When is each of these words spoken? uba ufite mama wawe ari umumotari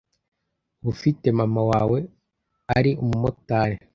uba 0.79 0.87
ufite 0.93 1.27
mama 1.39 1.61
wawe 1.71 1.99
ari 2.77 2.91
umumotari 3.03 3.75